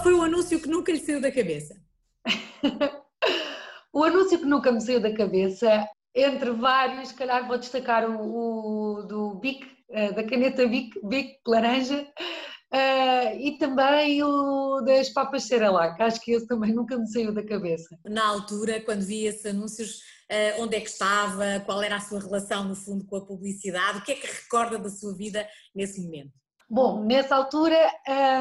[0.00, 1.76] qual foi o anúncio que nunca lhe saiu da cabeça?
[3.92, 8.98] o anúncio que nunca me saiu da cabeça, entre vários, se calhar vou destacar o,
[8.98, 12.06] o do Bic, eh, da caneta Bic, Bic laranja,
[12.72, 17.44] Uh, e também o das papas Cerelac, acho que esse também nunca me saiu da
[17.44, 17.98] cabeça.
[18.04, 19.96] Na altura, quando vi esses anúncios,
[20.30, 23.98] uh, onde é que estava, qual era a sua relação no fundo com a publicidade,
[23.98, 26.30] o que é que recorda da sua vida nesse momento?
[26.72, 27.76] Bom, nessa altura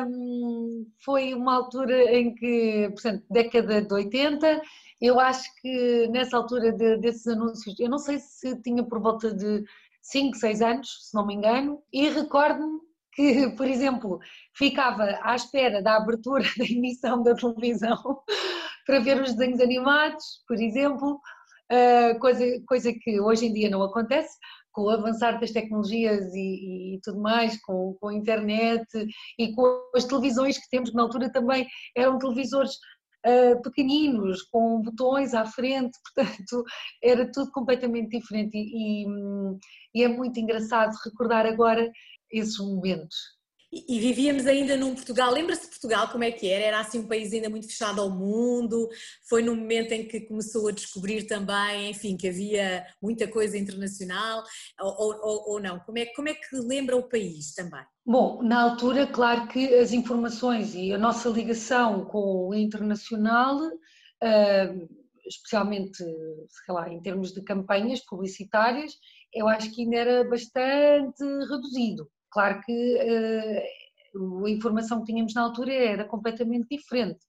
[0.07, 4.61] um, foi uma altura em que, portanto, década de 80,
[5.01, 9.33] eu acho que nessa altura de, desses anúncios, eu não sei se tinha por volta
[9.33, 9.63] de
[10.03, 12.79] 5, 6 anos, se não me engano, e recordo-me
[13.13, 14.19] que, por exemplo,
[14.55, 17.97] ficava à espera da abertura da emissão da televisão
[18.85, 21.19] para ver os desenhos animados, por exemplo,
[22.19, 24.37] coisa, coisa que hoje em dia não acontece,
[24.71, 28.85] com o avançar das tecnologias e, e, tudo mais, com, com a internet
[29.37, 32.73] e com as televisões que temos, que na altura também eram televisores
[33.25, 36.63] uh, pequeninos, com botões à frente, portanto
[37.03, 39.07] era tudo completamente diferente e, e,
[39.95, 41.89] e é muito engraçado recordar agora
[42.31, 43.38] esses momentos.
[43.71, 46.65] E, vivíamos ainda num Portugal, lembra-se de Portugal como é que era?
[46.65, 48.89] Era assim um país ainda muito fechado ao mundo,
[49.27, 54.43] foi no momento em que começou a descobrir também, enfim, que havia muita coisa internacional,
[54.79, 55.79] ou, ou, ou não?
[55.81, 57.83] Como é, como é que lembra o país também?
[58.03, 63.59] Bom, na altura, claro que as informações e a nossa ligação com o internacional,
[65.27, 68.93] especialmente, sei lá, em termos de campanhas publicitárias,
[69.31, 72.09] eu acho que ainda era bastante reduzido.
[72.31, 77.19] Claro que uh, a informação que tínhamos na altura era completamente diferente.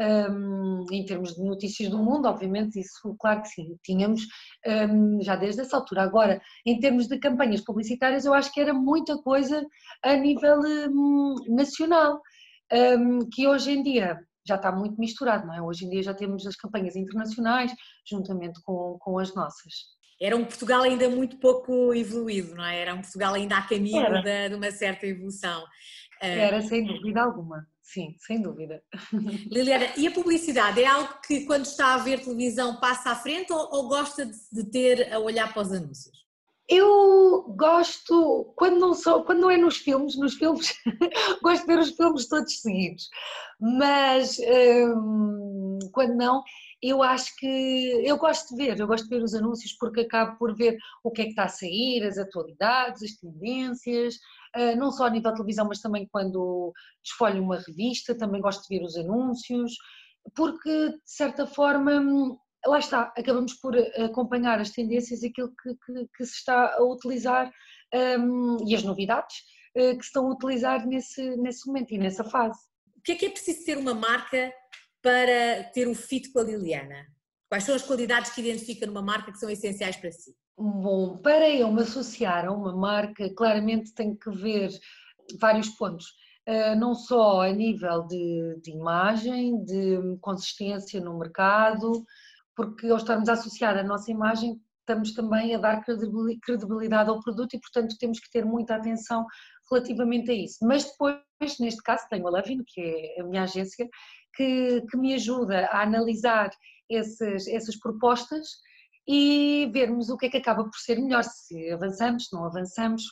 [0.00, 4.22] Um, em termos de notícias do mundo, obviamente, isso, claro que sim, tínhamos
[4.64, 6.02] um, já desde essa altura.
[6.02, 9.66] Agora, em termos de campanhas publicitárias, eu acho que era muita coisa
[10.04, 12.20] a nível um, nacional,
[13.32, 15.60] que hoje em dia já está muito misturado, não é?
[15.60, 17.72] Hoje em dia já temos as campanhas internacionais
[18.08, 22.80] juntamente com, com as nossas era um Portugal ainda muito pouco evoluído, não é?
[22.80, 25.64] Era um Portugal ainda a caminho de, de, uma certa evolução.
[26.20, 28.82] Eh, era, sem dúvida alguma, sim, sem dúvida.
[29.50, 33.52] Liliana, e a publicidade é algo que quando está a ver televisão passa à frente
[33.52, 36.18] ou, ou gosta de, de, ter a olhar para os anúncios?
[36.68, 40.74] Eu gosto, quando não, sou, quando não é nos filmes, nos filmes,
[41.42, 43.08] gosto de ver os filmes todos seguidos,
[43.58, 46.42] mas hum, quando não,
[46.82, 47.46] eu acho que
[48.04, 51.10] eu gosto de ver, eu gosto de ver os anúncios porque acabo por ver o
[51.10, 54.16] que é que está a sair, as atualidades, as tendências,
[54.54, 56.72] ah, não só a nível de televisão, mas também quando
[57.04, 59.72] escolho uma revista, também gosto de ver os anúncios,
[60.34, 62.00] porque de certa forma,
[62.66, 67.50] lá está, acabamos por acompanhar as tendências, aquilo que, que, que se está a utilizar
[67.94, 69.36] um, e as novidades
[69.76, 72.58] uh, que se estão a utilizar nesse, nesse momento e nessa fase.
[72.96, 74.52] O que é que é preciso ter uma marca
[75.02, 77.06] para ter o fit com a Liliana?
[77.48, 80.34] Quais são as qualidades que identifica numa marca que são essenciais para si?
[80.56, 84.70] Bom, para eu me associar a uma marca, claramente tenho que ver
[85.40, 86.06] vários pontos.
[86.48, 92.04] Uh, não só a nível de, de, imagem, de consistência no mercado,
[92.56, 95.84] porque ao estarmos a associar a nossa imagem, estamos também a dar
[96.42, 99.26] credibilidade ao produto e, portanto, temos que ter muita atenção
[99.70, 100.58] relativamente a isso.
[100.62, 101.20] Mas depois,
[101.60, 103.86] neste caso, tenho a Lavino, que é a minha agência,
[104.34, 106.50] que, que me ajuda a analisar
[106.88, 108.48] esses, essas propostas
[109.06, 113.02] e vermos o que é que acaba por ser melhor, se avançamos, não avançamos,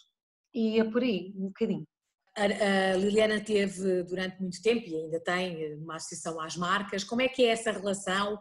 [0.54, 1.86] e é por aí, um bocadinho.
[2.36, 7.02] A, Liliana teve durante muito tempo e ainda tem uma associação às marcas.
[7.02, 8.38] Como é que é essa relação?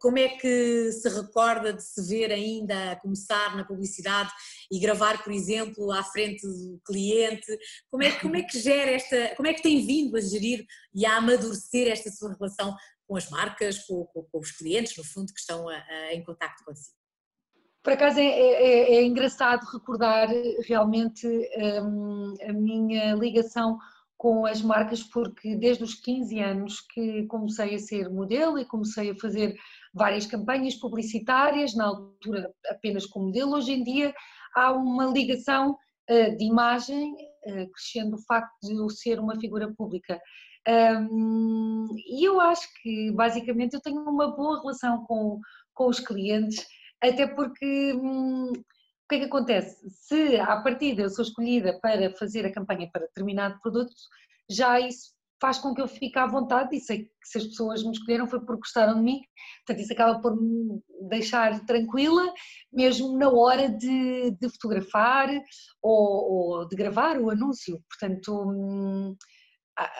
[0.00, 4.30] Como é que se recorda de se ver ainda a começar na publicidade
[4.70, 7.46] e gravar, por exemplo, à frente do cliente?
[7.90, 11.06] Como é, como é que gera esta, como é que tem vindo a gerir e
[11.06, 12.74] a amadurecer esta sua relação
[13.06, 16.24] com as marcas, com, com, com os clientes, no fundo, que estão a, a, em
[16.24, 16.97] contato consigo?
[17.88, 20.28] Por acaso é, é, é engraçado recordar
[20.66, 21.26] realmente
[21.82, 23.78] um, a minha ligação
[24.14, 29.10] com as marcas, porque desde os 15 anos que comecei a ser modelo e comecei
[29.10, 29.56] a fazer
[29.94, 34.12] várias campanhas publicitárias, na altura apenas como modelo, hoje em dia
[34.54, 39.72] há uma ligação uh, de imagem, uh, crescendo o facto de eu ser uma figura
[39.74, 40.20] pública.
[40.68, 45.40] Um, e eu acho que basicamente eu tenho uma boa relação com,
[45.72, 46.66] com os clientes
[47.02, 49.88] até porque hum, o que é que acontece?
[49.90, 53.92] Se à partida eu sou escolhida para fazer a campanha para determinado produto,
[54.50, 57.84] já isso faz com que eu fique à vontade e sei que se as pessoas
[57.84, 59.20] me escolheram foi porque gostaram de mim,
[59.64, 62.32] portanto isso acaba por me deixar tranquila,
[62.72, 65.28] mesmo na hora de, de fotografar
[65.80, 69.16] ou, ou, de gravar o anúncio, portanto hum,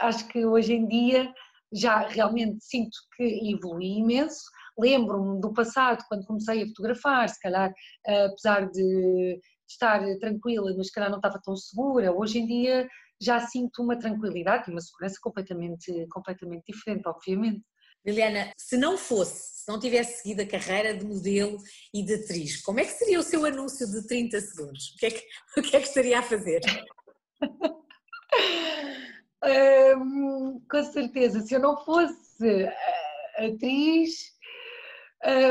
[0.00, 1.32] acho que hoje em dia
[1.72, 4.42] já realmente sinto que evolui imenso.
[4.78, 7.72] Lembro-me do passado, quando comecei a fotografar, se calhar,
[8.06, 12.12] apesar de estar tranquila, mas se calhar não estava tão segura.
[12.12, 12.88] Hoje em dia
[13.20, 17.62] já sinto uma tranquilidade e uma segurança completamente, completamente diferente, obviamente.
[18.06, 21.58] Liliana, se não fosse, se não tivesse seguido a carreira de modelo
[21.92, 24.94] e de atriz, como é que seria o seu anúncio de 30 segundos?
[24.94, 25.26] O que é que,
[25.58, 26.60] o que, é que estaria a fazer?
[29.44, 32.68] um, com certeza, se eu não fosse
[33.36, 34.32] atriz,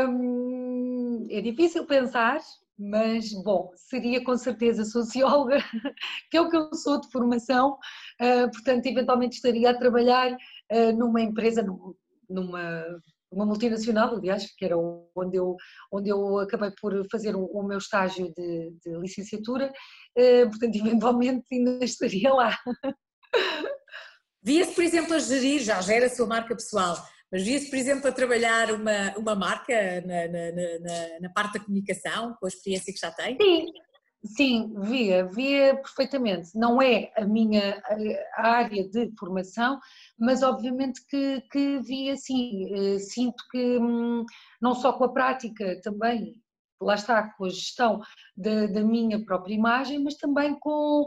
[0.10, 2.40] um, é difícil pensar,
[2.78, 5.58] mas bom, seria com certeza socióloga,
[6.30, 7.78] que é o que eu sou de formação,
[8.22, 11.66] uh, portanto, eventualmente estaria a trabalhar uh, numa empresa,
[12.30, 12.84] numa,
[13.32, 15.56] uma multinacional, aliás, que era onde eu,
[15.92, 19.72] onde eu acabei por fazer o, o meu estágio de, de licenciatura,
[20.18, 22.58] uh, portanto, eventualmente ainda estaria lá.
[24.48, 26.96] Via-se, por exemplo, a gerir, já gera a sua marca pessoal,
[27.30, 29.74] mas via-se, por exemplo, a trabalhar uma, uma marca
[30.06, 33.38] na, na, na, na, parte da comunicação, com a experiência que já tem?
[33.42, 33.66] Sim,
[34.24, 36.52] sim, via, via perfeitamente.
[36.56, 37.84] Não é a minha
[38.38, 39.82] área de formação,
[40.18, 42.74] mas obviamente que, que via sim.
[42.74, 44.24] Eh, sinto que hum,
[44.62, 46.42] não só com a prática também,
[46.82, 48.00] lá está, com a gestão
[48.38, 51.06] da, da minha própria imagem, mas também com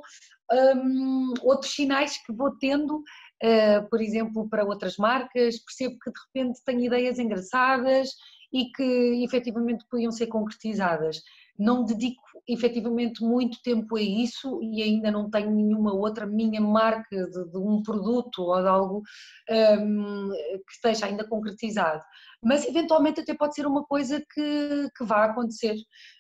[0.53, 3.03] um, outros sinais que vou tendo
[3.43, 8.11] uh, por exemplo, para outras marcas, percebo que de repente tenho ideias engraçadas
[8.53, 11.23] e que efetivamente podiam ser concretizadas.
[11.59, 17.29] Não dedico efetivamente muito tempo a isso e ainda não tenho nenhuma outra minha marca
[17.29, 19.03] de, de um produto ou de algo
[19.51, 22.03] um, que esteja ainda concretizado.
[22.43, 25.77] Mas eventualmente até pode ser uma coisa que, que vá acontecer,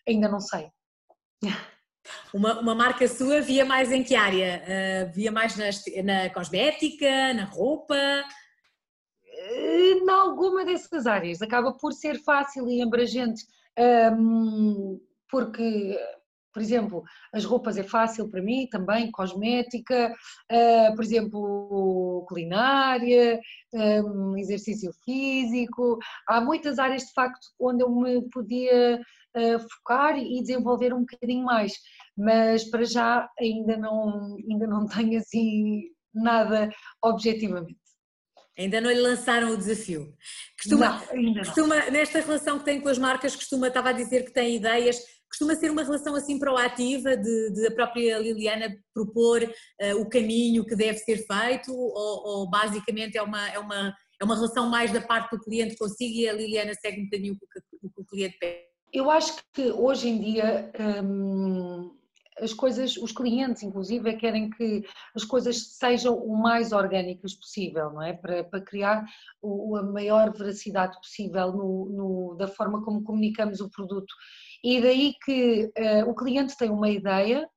[0.06, 0.68] ainda não sei.
[2.32, 4.62] Uma, uma marca sua via mais em que área?
[4.64, 5.66] Uh, via mais na,
[6.02, 7.96] na cosmética, na roupa?
[9.52, 11.42] Em alguma dessas áreas.
[11.42, 13.44] Acaba por ser fácil e abrangente,
[14.16, 15.00] um,
[15.30, 15.98] porque,
[16.52, 17.02] por exemplo,
[17.32, 20.14] as roupas é fácil para mim também, cosmética,
[20.52, 23.40] uh, por exemplo, culinária,
[23.72, 25.98] um, exercício físico.
[26.28, 29.00] Há muitas áreas de facto onde eu me podia
[29.36, 31.72] uh, focar e desenvolver um bocadinho mais
[32.20, 35.84] mas para já ainda não, ainda não tenho assim
[36.14, 36.70] nada
[37.02, 37.78] objetivamente.
[38.58, 40.14] Ainda não lhe lançaram o desafio.
[40.60, 41.34] Costuma, não.
[41.34, 44.98] Costuma, nesta relação que tem com as marcas, costuma, estava a dizer que tem ideias,
[45.30, 50.66] costuma ser uma relação assim proativa de, de a própria Liliana propor uh, o caminho
[50.66, 54.92] que deve ser feito ou, ou, basicamente é uma, é, uma, é uma relação mais
[54.92, 58.00] da parte do cliente consigo e a Liliana segue um bocadinho o que, o que
[58.02, 58.69] o cliente pede?
[58.92, 60.72] Eu acho que hoje em dia
[61.04, 61.96] hum,
[62.40, 64.84] as coisas, os clientes inclusive querem que
[65.14, 68.12] as coisas sejam o mais orgânicas possível, não é?
[68.12, 69.04] Para, para criar
[69.40, 74.12] o, a maior veracidade possível no, no, da forma como comunicamos o produto.
[74.64, 77.48] E daí que uh, o cliente tem uma ideia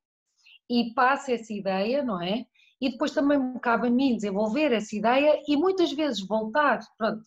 [0.70, 2.46] e passa essa ideia, não é?
[2.84, 6.80] E depois também me cabe a mim desenvolver essa ideia e muitas vezes voltar,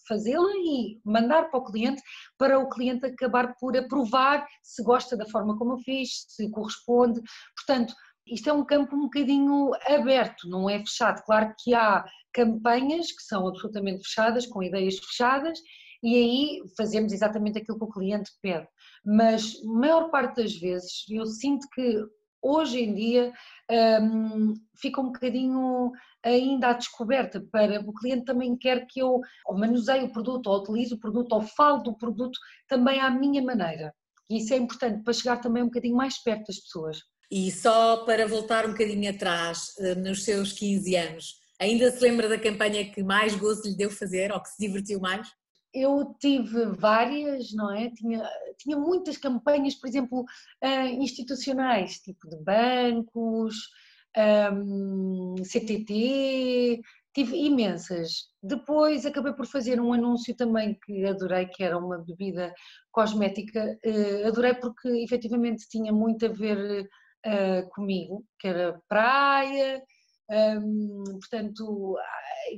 [0.06, 2.02] fazê-la e mandar para o cliente
[2.36, 7.22] para o cliente acabar por aprovar se gosta da forma como eu fiz, se corresponde.
[7.56, 7.94] Portanto,
[8.26, 11.22] isto é um campo um bocadinho aberto, não é fechado.
[11.24, 12.04] Claro que há
[12.34, 15.58] campanhas que são absolutamente fechadas, com ideias fechadas,
[16.02, 18.68] e aí fazemos exatamente aquilo que o cliente pede.
[19.02, 22.04] Mas, maior parte das vezes, eu sinto que
[22.46, 23.32] hoje em dia
[24.02, 30.04] um, fica um bocadinho ainda à descoberta para o cliente também quer que eu manuseie
[30.04, 32.38] o produto, ou utilize o produto, ou falo do produto
[32.68, 33.94] também à minha maneira.
[34.28, 36.98] E isso é importante para chegar também um bocadinho mais perto das pessoas.
[37.30, 42.28] E só para voltar um bocadinho atrás, eh, nos seus 15 anos, ainda se lembra
[42.28, 45.28] da campanha que mais gozo lhe deu fazer ou que se divertiu mais?
[45.76, 47.90] Eu tive várias, não é?
[47.90, 48.28] Tinha,
[48.58, 50.20] tinha muitas campanhas, por exemplo,
[50.64, 53.56] uh, institucionais, tipo de bancos,
[54.16, 56.80] um, CTT,
[57.14, 58.28] tive imensas.
[58.42, 62.54] Depois acabei por fazer um anúncio também que adorei, que era uma bebida
[62.90, 63.78] cosmética.
[63.84, 66.88] Uh, adorei porque efetivamente tinha muito a ver
[67.26, 69.82] uh, comigo, que era praia,
[70.30, 71.96] um, portanto,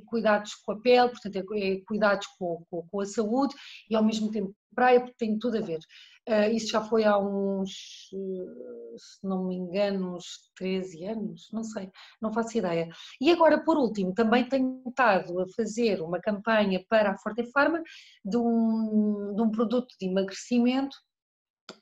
[0.07, 3.55] cuidados com a pele, portanto, é, é cuidados com, com, com, a saúde
[3.89, 5.81] e ao mesmo tempo praia, porque tem tudo a ver.
[6.29, 7.71] Uh, isso já foi há uns,
[8.11, 12.89] se não me engano, uns 13 anos, não sei, não faço ideia.
[13.21, 17.83] E agora, por último, também tenho estado a fazer uma campanha para a Forte Pharma
[18.25, 20.97] de um, de um produto de emagrecimento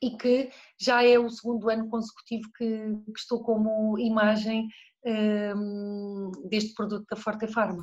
[0.00, 0.50] e que
[0.80, 4.68] já é o segundo ano consecutivo que, que estou como imagem
[5.04, 7.82] um, deste produto da Forte Pharma.